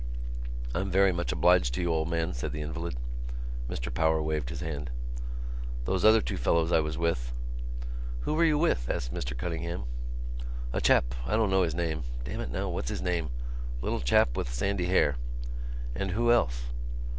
"I'm 0.73 0.89
very 0.89 1.11
much 1.11 1.31
obliged 1.31 1.75
to 1.75 1.81
you, 1.81 1.93
old 1.93 2.09
man," 2.09 2.33
said 2.33 2.53
the 2.53 2.61
invalid. 2.61 2.95
Mr 3.69 3.93
Power 3.93 4.19
waved 4.19 4.49
his 4.49 4.61
hand. 4.61 4.89
"Those 5.85 6.03
other 6.03 6.21
two 6.21 6.37
fellows 6.37 6.71
I 6.71 6.79
was 6.79 6.97
with——" 6.97 7.31
"Who 8.21 8.33
were 8.33 8.43
you 8.43 8.57
with?" 8.57 8.89
asked 8.89 9.13
Mr 9.13 9.37
Cunningham. 9.37 9.83
"A 10.73 10.81
chap. 10.81 11.13
I 11.27 11.35
don't 11.35 11.51
know 11.51 11.61
his 11.61 11.75
name. 11.75 12.01
Damn 12.23 12.39
it 12.39 12.49
now, 12.49 12.67
what's 12.67 12.89
his 12.89 13.03
name? 13.03 13.29
Little 13.83 13.99
chap 14.01 14.35
with 14.35 14.51
sandy 14.51 14.87
hair...." 14.87 15.17
"And 15.93 16.09
who 16.09 16.31
else?" 16.31 16.63